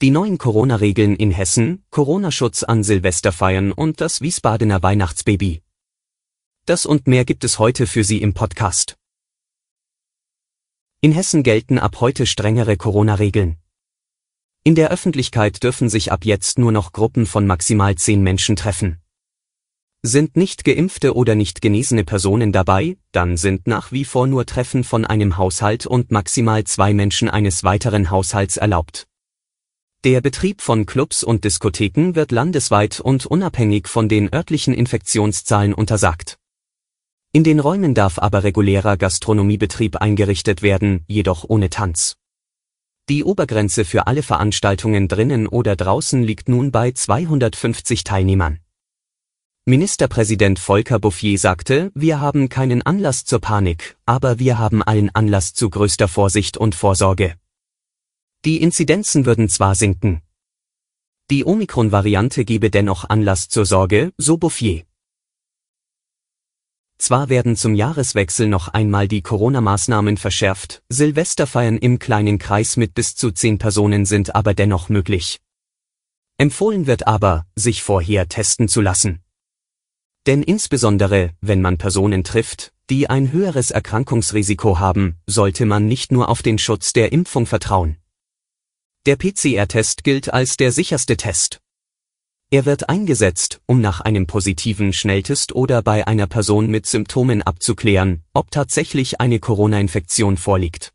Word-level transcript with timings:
Die 0.00 0.10
neuen 0.10 0.38
Corona-Regeln 0.38 1.16
in 1.16 1.32
Hessen, 1.32 1.82
Corona-Schutz 1.90 2.62
an 2.62 2.84
Silvesterfeiern 2.84 3.72
und 3.72 4.00
das 4.00 4.20
Wiesbadener 4.20 4.80
Weihnachtsbaby. 4.80 5.60
Das 6.66 6.86
und 6.86 7.08
mehr 7.08 7.24
gibt 7.24 7.42
es 7.42 7.58
heute 7.58 7.88
für 7.88 8.04
Sie 8.04 8.22
im 8.22 8.32
Podcast. 8.32 8.96
In 11.00 11.10
Hessen 11.10 11.42
gelten 11.42 11.80
ab 11.80 12.00
heute 12.00 12.26
strengere 12.26 12.76
Corona-Regeln. 12.76 13.56
In 14.62 14.76
der 14.76 14.92
Öffentlichkeit 14.92 15.64
dürfen 15.64 15.88
sich 15.88 16.12
ab 16.12 16.24
jetzt 16.24 16.60
nur 16.60 16.70
noch 16.70 16.92
Gruppen 16.92 17.26
von 17.26 17.44
maximal 17.44 17.96
zehn 17.96 18.22
Menschen 18.22 18.54
treffen. 18.54 19.02
Sind 20.02 20.36
nicht 20.36 20.62
geimpfte 20.62 21.16
oder 21.16 21.34
nicht 21.34 21.60
genesene 21.60 22.04
Personen 22.04 22.52
dabei, 22.52 22.98
dann 23.10 23.36
sind 23.36 23.66
nach 23.66 23.90
wie 23.90 24.04
vor 24.04 24.28
nur 24.28 24.46
Treffen 24.46 24.84
von 24.84 25.04
einem 25.04 25.38
Haushalt 25.38 25.86
und 25.86 26.12
maximal 26.12 26.62
zwei 26.62 26.94
Menschen 26.94 27.28
eines 27.28 27.64
weiteren 27.64 28.12
Haushalts 28.12 28.58
erlaubt. 28.58 29.07
Der 30.04 30.20
Betrieb 30.20 30.62
von 30.62 30.86
Clubs 30.86 31.24
und 31.24 31.42
Diskotheken 31.42 32.14
wird 32.14 32.30
landesweit 32.30 33.00
und 33.00 33.26
unabhängig 33.26 33.88
von 33.88 34.08
den 34.08 34.32
örtlichen 34.32 34.72
Infektionszahlen 34.72 35.74
untersagt. 35.74 36.38
In 37.32 37.42
den 37.42 37.58
Räumen 37.58 37.94
darf 37.94 38.20
aber 38.20 38.44
regulärer 38.44 38.96
Gastronomiebetrieb 38.96 39.96
eingerichtet 39.96 40.62
werden, 40.62 41.04
jedoch 41.08 41.44
ohne 41.48 41.68
Tanz. 41.68 42.14
Die 43.08 43.24
Obergrenze 43.24 43.84
für 43.84 44.06
alle 44.06 44.22
Veranstaltungen 44.22 45.08
drinnen 45.08 45.48
oder 45.48 45.74
draußen 45.74 46.22
liegt 46.22 46.48
nun 46.48 46.70
bei 46.70 46.92
250 46.92 48.04
Teilnehmern. 48.04 48.60
Ministerpräsident 49.64 50.60
Volker 50.60 51.00
Bouffier 51.00 51.40
sagte, 51.40 51.90
wir 51.96 52.20
haben 52.20 52.48
keinen 52.48 52.82
Anlass 52.82 53.24
zur 53.24 53.40
Panik, 53.40 53.96
aber 54.06 54.38
wir 54.38 54.58
haben 54.58 54.80
allen 54.80 55.10
Anlass 55.12 55.54
zu 55.54 55.68
größter 55.68 56.06
Vorsicht 56.06 56.56
und 56.56 56.76
Vorsorge. 56.76 57.34
Die 58.48 58.62
Inzidenzen 58.62 59.26
würden 59.26 59.50
zwar 59.50 59.74
sinken. 59.74 60.22
Die 61.30 61.44
Omikron-Variante 61.44 62.46
gebe 62.46 62.70
dennoch 62.70 63.04
Anlass 63.06 63.50
zur 63.50 63.66
Sorge, 63.66 64.10
so 64.16 64.38
Bouffier. 64.38 64.84
Zwar 66.96 67.28
werden 67.28 67.56
zum 67.56 67.74
Jahreswechsel 67.74 68.48
noch 68.48 68.68
einmal 68.68 69.06
die 69.06 69.20
Corona-Maßnahmen 69.20 70.16
verschärft, 70.16 70.82
Silvesterfeiern 70.88 71.76
im 71.76 71.98
kleinen 71.98 72.38
Kreis 72.38 72.78
mit 72.78 72.94
bis 72.94 73.14
zu 73.14 73.32
zehn 73.32 73.58
Personen 73.58 74.06
sind 74.06 74.34
aber 74.34 74.54
dennoch 74.54 74.88
möglich. 74.88 75.40
Empfohlen 76.38 76.86
wird 76.86 77.06
aber, 77.06 77.44
sich 77.54 77.82
vorher 77.82 78.30
testen 78.30 78.66
zu 78.66 78.80
lassen. 78.80 79.20
Denn 80.26 80.42
insbesondere, 80.42 81.34
wenn 81.42 81.60
man 81.60 81.76
Personen 81.76 82.24
trifft, 82.24 82.72
die 82.88 83.10
ein 83.10 83.30
höheres 83.30 83.70
Erkrankungsrisiko 83.70 84.78
haben, 84.78 85.18
sollte 85.26 85.66
man 85.66 85.86
nicht 85.86 86.12
nur 86.12 86.30
auf 86.30 86.40
den 86.40 86.56
Schutz 86.56 86.94
der 86.94 87.12
Impfung 87.12 87.44
vertrauen. 87.44 87.98
Der 89.06 89.16
PCR-Test 89.16 90.04
gilt 90.04 90.32
als 90.32 90.56
der 90.56 90.72
sicherste 90.72 91.16
Test. 91.16 91.60
Er 92.50 92.64
wird 92.64 92.88
eingesetzt, 92.88 93.60
um 93.66 93.80
nach 93.80 94.00
einem 94.00 94.26
positiven 94.26 94.92
Schnelltest 94.92 95.54
oder 95.54 95.82
bei 95.82 96.06
einer 96.06 96.26
Person 96.26 96.70
mit 96.70 96.86
Symptomen 96.86 97.42
abzuklären, 97.42 98.24
ob 98.32 98.50
tatsächlich 98.50 99.20
eine 99.20 99.38
Corona-Infektion 99.38 100.36
vorliegt. 100.36 100.92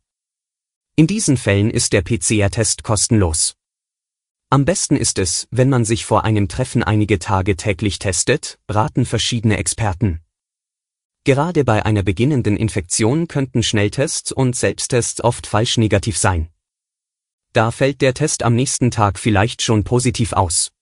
In 0.96 1.06
diesen 1.06 1.36
Fällen 1.36 1.70
ist 1.70 1.92
der 1.92 2.02
PCR-Test 2.02 2.84
kostenlos. 2.84 3.56
Am 4.50 4.64
besten 4.64 4.96
ist 4.96 5.18
es, 5.18 5.48
wenn 5.50 5.68
man 5.68 5.84
sich 5.84 6.04
vor 6.04 6.24
einem 6.24 6.46
Treffen 6.46 6.84
einige 6.84 7.18
Tage 7.18 7.56
täglich 7.56 7.98
testet, 7.98 8.58
raten 8.68 9.06
verschiedene 9.06 9.56
Experten. 9.56 10.20
Gerade 11.24 11.64
bei 11.64 11.84
einer 11.84 12.02
beginnenden 12.02 12.56
Infektion 12.56 13.26
könnten 13.28 13.62
Schnelltests 13.62 14.30
und 14.30 14.54
Selbsttests 14.54 15.24
oft 15.24 15.46
falsch 15.46 15.78
negativ 15.78 16.18
sein. 16.18 16.50
Da 17.54 17.70
fällt 17.70 18.00
der 18.00 18.14
Test 18.14 18.42
am 18.42 18.56
nächsten 18.56 18.90
Tag 18.90 19.16
vielleicht 19.16 19.62
schon 19.62 19.84
positiv 19.84 20.32
aus. 20.32 20.72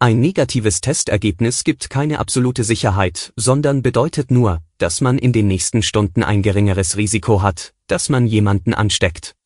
Ein 0.00 0.18
negatives 0.18 0.80
Testergebnis 0.80 1.62
gibt 1.62 1.90
keine 1.90 2.18
absolute 2.18 2.64
Sicherheit, 2.64 3.32
sondern 3.36 3.82
bedeutet 3.82 4.32
nur, 4.32 4.62
dass 4.78 5.00
man 5.00 5.16
in 5.16 5.32
den 5.32 5.46
nächsten 5.46 5.84
Stunden 5.84 6.24
ein 6.24 6.42
geringeres 6.42 6.96
Risiko 6.96 7.40
hat, 7.40 7.72
dass 7.86 8.08
man 8.08 8.26
jemanden 8.26 8.74
ansteckt. 8.74 9.36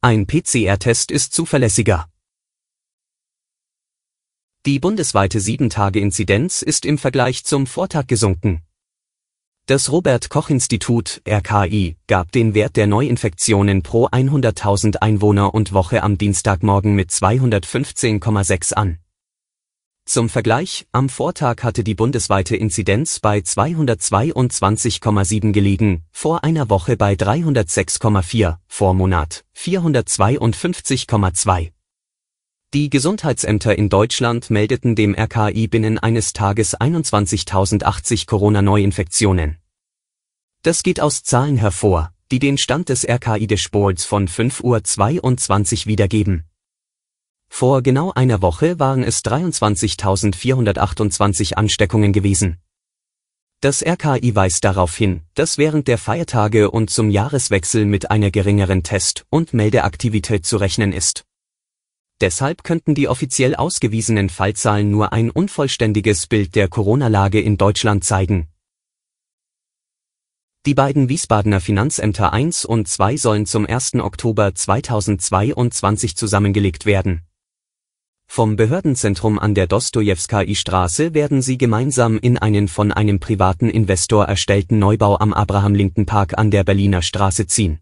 Ein 0.00 0.28
PCR-Test 0.28 1.10
ist 1.10 1.32
zuverlässiger. 1.32 2.08
Die 4.64 4.78
bundesweite 4.78 5.40
7-Tage-Inzidenz 5.40 6.62
ist 6.62 6.86
im 6.86 6.98
Vergleich 6.98 7.44
zum 7.44 7.66
Vortag 7.66 8.06
gesunken. 8.06 8.62
Das 9.68 9.92
Robert 9.92 10.28
Koch 10.30 10.48
Institut 10.48 11.20
RKI 11.28 11.98
gab 12.06 12.32
den 12.32 12.54
Wert 12.54 12.78
der 12.78 12.86
Neuinfektionen 12.86 13.82
pro 13.82 14.06
100.000 14.06 14.96
Einwohner 14.96 15.52
und 15.52 15.74
Woche 15.74 16.02
am 16.02 16.16
Dienstagmorgen 16.16 16.94
mit 16.94 17.10
215,6 17.10 18.72
an. 18.72 18.96
Zum 20.06 20.30
Vergleich, 20.30 20.86
am 20.92 21.10
Vortag 21.10 21.64
hatte 21.64 21.84
die 21.84 21.94
bundesweite 21.94 22.56
Inzidenz 22.56 23.20
bei 23.20 23.40
222,7 23.40 25.52
gelegen, 25.52 26.02
vor 26.12 26.44
einer 26.44 26.70
Woche 26.70 26.96
bei 26.96 27.12
306,4, 27.12 28.56
vor 28.68 28.94
Monat 28.94 29.44
452,2. 29.54 31.72
Die 32.74 32.90
Gesundheitsämter 32.90 33.78
in 33.78 33.88
Deutschland 33.88 34.50
meldeten 34.50 34.94
dem 34.94 35.14
RKI 35.14 35.68
binnen 35.68 35.98
eines 35.98 36.34
Tages 36.34 36.78
21.080 36.78 38.26
Corona-Neuinfektionen. 38.26 39.56
Das 40.62 40.82
geht 40.82 41.00
aus 41.00 41.22
Zahlen 41.22 41.56
hervor, 41.56 42.12
die 42.30 42.40
den 42.40 42.58
Stand 42.58 42.90
des 42.90 43.08
RKI-Dashboards 43.08 44.04
von 44.04 44.28
5.22 44.28 44.64
Uhr 44.64 44.82
wiedergeben. 45.86 46.44
Vor 47.48 47.80
genau 47.80 48.12
einer 48.12 48.42
Woche 48.42 48.78
waren 48.78 49.02
es 49.02 49.24
23.428 49.24 51.54
Ansteckungen 51.54 52.12
gewesen. 52.12 52.58
Das 53.62 53.82
RKI 53.82 54.36
weist 54.36 54.64
darauf 54.64 54.94
hin, 54.94 55.22
dass 55.32 55.56
während 55.56 55.88
der 55.88 55.96
Feiertage 55.96 56.70
und 56.70 56.90
zum 56.90 57.08
Jahreswechsel 57.08 57.86
mit 57.86 58.10
einer 58.10 58.30
geringeren 58.30 58.82
Test- 58.82 59.24
und 59.30 59.54
Meldeaktivität 59.54 60.44
zu 60.44 60.58
rechnen 60.58 60.92
ist. 60.92 61.24
Deshalb 62.20 62.64
könnten 62.64 62.94
die 62.94 63.08
offiziell 63.08 63.54
ausgewiesenen 63.54 64.28
Fallzahlen 64.28 64.90
nur 64.90 65.12
ein 65.12 65.30
unvollständiges 65.30 66.26
Bild 66.26 66.56
der 66.56 66.68
Corona-Lage 66.68 67.40
in 67.40 67.56
Deutschland 67.56 68.02
zeigen. 68.02 68.48
Die 70.66 70.74
beiden 70.74 71.08
Wiesbadener 71.08 71.60
Finanzämter 71.60 72.32
1 72.32 72.64
und 72.64 72.88
2 72.88 73.16
sollen 73.16 73.46
zum 73.46 73.64
1. 73.64 73.94
Oktober 73.94 74.54
2022 74.54 76.16
zusammengelegt 76.16 76.84
werden. 76.84 77.22
Vom 78.26 78.56
Behördenzentrum 78.56 79.38
an 79.38 79.54
der 79.54 79.66
Dostojewskaji-Straße 79.66 81.14
werden 81.14 81.40
sie 81.40 81.56
gemeinsam 81.56 82.18
in 82.18 82.36
einen 82.36 82.68
von 82.68 82.92
einem 82.92 83.20
privaten 83.20 83.70
Investor 83.70 84.26
erstellten 84.26 84.78
Neubau 84.78 85.18
am 85.18 85.32
Abraham-Linken-Park 85.32 86.36
an 86.36 86.50
der 86.50 86.64
Berliner 86.64 87.00
Straße 87.00 87.46
ziehen. 87.46 87.80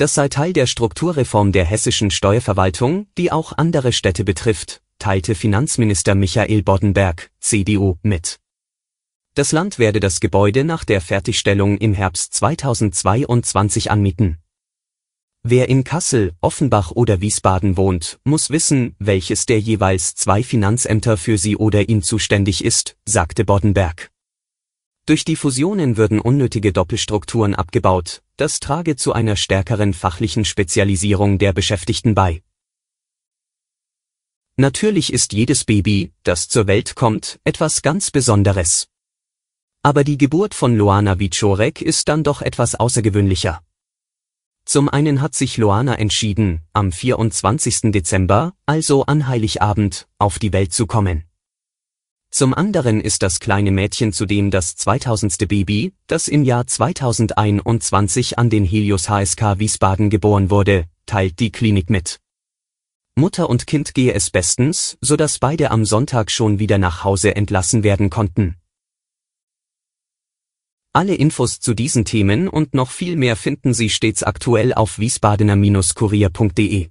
Das 0.00 0.14
sei 0.14 0.30
Teil 0.30 0.54
der 0.54 0.66
Strukturreform 0.66 1.52
der 1.52 1.66
hessischen 1.66 2.10
Steuerverwaltung, 2.10 3.06
die 3.18 3.30
auch 3.30 3.52
andere 3.58 3.92
Städte 3.92 4.24
betrifft, 4.24 4.80
teilte 4.98 5.34
Finanzminister 5.34 6.14
Michael 6.14 6.62
Boddenberg, 6.62 7.30
CDU, 7.38 7.96
mit. 8.00 8.40
Das 9.34 9.52
Land 9.52 9.78
werde 9.78 10.00
das 10.00 10.20
Gebäude 10.20 10.64
nach 10.64 10.86
der 10.86 11.02
Fertigstellung 11.02 11.76
im 11.76 11.92
Herbst 11.92 12.32
2022 12.32 13.90
anmieten. 13.90 14.38
Wer 15.42 15.68
in 15.68 15.84
Kassel, 15.84 16.32
Offenbach 16.40 16.92
oder 16.92 17.20
Wiesbaden 17.20 17.76
wohnt, 17.76 18.20
muss 18.24 18.48
wissen, 18.48 18.96
welches 18.98 19.44
der 19.44 19.60
jeweils 19.60 20.14
zwei 20.14 20.42
Finanzämter 20.42 21.18
für 21.18 21.36
sie 21.36 21.58
oder 21.58 21.90
ihn 21.90 22.00
zuständig 22.00 22.64
ist, 22.64 22.96
sagte 23.04 23.44
Boddenberg. 23.44 24.10
Durch 25.04 25.24
die 25.24 25.36
Fusionen 25.36 25.96
würden 25.96 26.20
unnötige 26.20 26.72
Doppelstrukturen 26.72 27.54
abgebaut, 27.54 28.22
das 28.40 28.58
trage 28.58 28.96
zu 28.96 29.12
einer 29.12 29.36
stärkeren 29.36 29.92
fachlichen 29.92 30.44
Spezialisierung 30.44 31.38
der 31.38 31.52
Beschäftigten 31.52 32.14
bei. 32.14 32.42
Natürlich 34.56 35.12
ist 35.12 35.32
jedes 35.32 35.64
Baby, 35.64 36.12
das 36.22 36.48
zur 36.48 36.66
Welt 36.66 36.94
kommt, 36.94 37.38
etwas 37.44 37.82
ganz 37.82 38.10
Besonderes. 38.10 38.88
Aber 39.82 40.04
die 40.04 40.18
Geburt 40.18 40.54
von 40.54 40.76
Luana 40.76 41.18
Wiczorek 41.18 41.80
ist 41.82 42.08
dann 42.08 42.24
doch 42.24 42.42
etwas 42.42 42.74
außergewöhnlicher. 42.74 43.62
Zum 44.64 44.88
einen 44.88 45.20
hat 45.20 45.34
sich 45.34 45.56
Loana 45.56 45.98
entschieden, 45.98 46.62
am 46.72 46.92
24. 46.92 47.92
Dezember, 47.92 48.54
also 48.66 49.04
an 49.04 49.26
Heiligabend, 49.26 50.08
auf 50.18 50.38
die 50.38 50.52
Welt 50.52 50.72
zu 50.72 50.86
kommen. 50.86 51.29
Zum 52.30 52.54
anderen 52.54 53.00
ist 53.00 53.22
das 53.22 53.40
kleine 53.40 53.72
Mädchen 53.72 54.12
zudem 54.12 54.52
das 54.52 54.76
2000. 54.76 55.48
Baby, 55.48 55.92
das 56.06 56.28
im 56.28 56.44
Jahr 56.44 56.66
2021 56.66 58.38
an 58.38 58.48
den 58.50 58.64
Helios 58.64 59.08
HSK 59.08 59.58
Wiesbaden 59.58 60.10
geboren 60.10 60.48
wurde, 60.48 60.86
teilt 61.06 61.40
die 61.40 61.50
Klinik 61.50 61.90
mit. 61.90 62.20
Mutter 63.16 63.50
und 63.50 63.66
Kind 63.66 63.94
gehe 63.94 64.14
es 64.14 64.30
bestens, 64.30 64.96
so 65.00 65.16
dass 65.16 65.40
beide 65.40 65.72
am 65.72 65.84
Sonntag 65.84 66.30
schon 66.30 66.60
wieder 66.60 66.78
nach 66.78 67.02
Hause 67.02 67.34
entlassen 67.34 67.82
werden 67.82 68.10
konnten. 68.10 68.56
Alle 70.92 71.16
Infos 71.16 71.58
zu 71.60 71.74
diesen 71.74 72.04
Themen 72.04 72.48
und 72.48 72.74
noch 72.74 72.90
viel 72.90 73.16
mehr 73.16 73.34
finden 73.36 73.74
Sie 73.74 73.90
stets 73.90 74.22
aktuell 74.22 74.72
auf 74.72 74.98
wiesbadener-kurier.de. 74.98 76.90